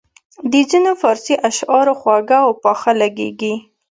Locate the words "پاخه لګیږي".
2.63-3.53